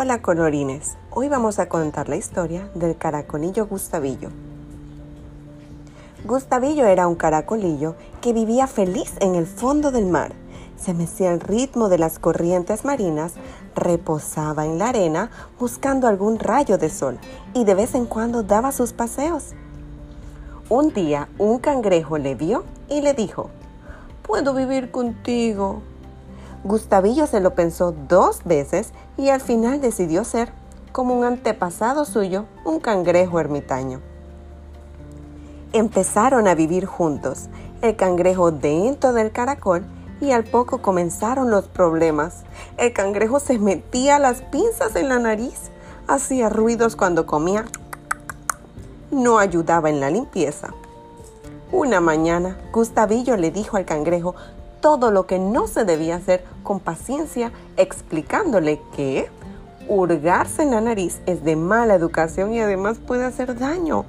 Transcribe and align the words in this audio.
Hola 0.00 0.22
colorines, 0.22 0.96
hoy 1.10 1.28
vamos 1.28 1.58
a 1.58 1.68
contar 1.68 2.08
la 2.08 2.14
historia 2.14 2.70
del 2.76 2.96
caracolillo 2.96 3.66
Gustavillo. 3.66 4.28
Gustavillo 6.24 6.86
era 6.86 7.08
un 7.08 7.16
caracolillo 7.16 7.96
que 8.20 8.32
vivía 8.32 8.68
feliz 8.68 9.14
en 9.18 9.34
el 9.34 9.44
fondo 9.44 9.90
del 9.90 10.06
mar. 10.06 10.36
Se 10.76 10.94
mecía 10.94 11.32
al 11.32 11.40
ritmo 11.40 11.88
de 11.88 11.98
las 11.98 12.20
corrientes 12.20 12.84
marinas, 12.84 13.32
reposaba 13.74 14.66
en 14.66 14.78
la 14.78 14.90
arena 14.90 15.32
buscando 15.58 16.06
algún 16.06 16.38
rayo 16.38 16.78
de 16.78 16.90
sol 16.90 17.18
y 17.52 17.64
de 17.64 17.74
vez 17.74 17.96
en 17.96 18.06
cuando 18.06 18.44
daba 18.44 18.70
sus 18.70 18.92
paseos. 18.92 19.46
Un 20.68 20.92
día 20.94 21.28
un 21.38 21.58
cangrejo 21.58 22.18
le 22.18 22.36
vio 22.36 22.62
y 22.88 23.00
le 23.00 23.14
dijo, 23.14 23.50
Puedo 24.22 24.54
vivir 24.54 24.92
contigo, 24.92 25.82
Gustavillo 26.64 27.26
se 27.26 27.40
lo 27.40 27.54
pensó 27.54 27.94
dos 28.08 28.42
veces 28.44 28.92
y 29.16 29.28
al 29.28 29.40
final 29.40 29.80
decidió 29.80 30.24
ser, 30.24 30.52
como 30.92 31.14
un 31.14 31.24
antepasado 31.24 32.04
suyo, 32.04 32.46
un 32.64 32.80
cangrejo 32.80 33.38
ermitaño. 33.38 34.00
Empezaron 35.72 36.48
a 36.48 36.54
vivir 36.54 36.86
juntos, 36.86 37.48
el 37.82 37.94
cangrejo 37.94 38.50
dentro 38.50 39.12
del 39.12 39.30
caracol 39.30 39.84
y 40.20 40.32
al 40.32 40.44
poco 40.44 40.82
comenzaron 40.82 41.50
los 41.50 41.68
problemas. 41.68 42.42
El 42.76 42.92
cangrejo 42.92 43.38
se 43.38 43.58
metía 43.58 44.18
las 44.18 44.42
pinzas 44.42 44.96
en 44.96 45.08
la 45.08 45.18
nariz, 45.18 45.70
hacía 46.08 46.48
ruidos 46.48 46.96
cuando 46.96 47.26
comía, 47.26 47.66
no 49.10 49.38
ayudaba 49.38 49.90
en 49.90 50.00
la 50.00 50.10
limpieza. 50.10 50.74
Una 51.70 52.00
mañana, 52.00 52.58
Gustavillo 52.72 53.36
le 53.36 53.50
dijo 53.50 53.76
al 53.76 53.84
cangrejo 53.84 54.34
todo 54.80 55.10
lo 55.10 55.26
que 55.26 55.38
no 55.38 55.66
se 55.66 55.84
debía 55.84 56.16
hacer 56.16 56.44
con 56.62 56.80
paciencia, 56.80 57.52
explicándole 57.76 58.80
que 58.94 59.30
hurgarse 59.88 60.62
en 60.62 60.72
la 60.72 60.80
nariz 60.80 61.20
es 61.26 61.42
de 61.44 61.56
mala 61.56 61.94
educación 61.94 62.52
y 62.52 62.60
además 62.60 62.98
puede 62.98 63.24
hacer 63.24 63.58
daño. 63.58 64.04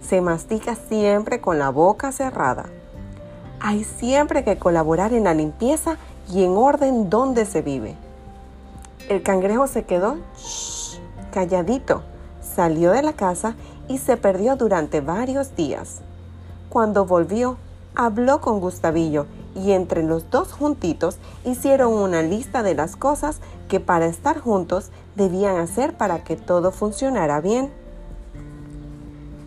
Se 0.00 0.20
mastica 0.20 0.76
siempre 0.76 1.40
con 1.40 1.58
la 1.58 1.70
boca 1.70 2.12
cerrada. 2.12 2.66
Hay 3.60 3.84
siempre 3.84 4.44
que 4.44 4.58
colaborar 4.58 5.12
en 5.12 5.24
la 5.24 5.34
limpieza 5.34 5.96
y 6.32 6.44
en 6.44 6.56
orden 6.56 7.10
donde 7.10 7.44
se 7.44 7.62
vive. 7.62 7.96
El 9.08 9.22
cangrejo 9.22 9.66
se 9.66 9.84
quedó 9.84 10.16
calladito, 11.32 12.02
salió 12.40 12.92
de 12.92 13.02
la 13.02 13.12
casa 13.12 13.54
y 13.88 13.98
se 13.98 14.16
perdió 14.16 14.56
durante 14.56 15.00
varios 15.00 15.54
días. 15.56 16.00
Cuando 16.68 17.04
volvió, 17.06 17.56
habló 17.98 18.40
con 18.40 18.60
Gustavillo 18.60 19.26
y 19.56 19.72
entre 19.72 20.04
los 20.04 20.30
dos 20.30 20.52
juntitos 20.52 21.18
hicieron 21.44 21.92
una 21.92 22.22
lista 22.22 22.62
de 22.62 22.76
las 22.76 22.94
cosas 22.94 23.40
que 23.68 23.80
para 23.80 24.06
estar 24.06 24.38
juntos 24.38 24.90
debían 25.16 25.56
hacer 25.56 25.96
para 25.96 26.22
que 26.22 26.36
todo 26.36 26.70
funcionara 26.70 27.40
bien. 27.40 27.72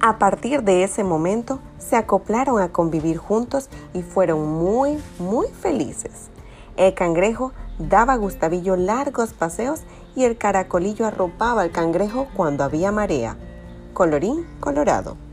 A 0.02 0.20
partir 0.20 0.64
de 0.64 0.84
ese 0.84 1.06
momento 1.06 1.60
se 1.80 1.96
acoplaron 1.96 2.60
a 2.62 2.74
convivir 2.74 3.18
juntos 3.18 3.70
y 3.94 4.02
fueron 4.02 4.46
muy, 4.46 4.98
muy 5.18 5.48
felices. 5.48 6.30
El 6.76 6.94
cangrejo 6.94 7.54
daba 7.80 8.14
a 8.14 8.18
Gustavillo 8.18 8.76
largos 8.76 9.32
paseos 9.32 9.80
y 10.14 10.26
el 10.26 10.38
caracolillo 10.38 11.06
arropaba 11.06 11.62
al 11.62 11.72
cangrejo 11.72 12.28
cuando 12.36 12.66
había 12.66 12.92
marea. 12.92 13.38
Colorín 13.94 14.46
colorado. 14.60 15.31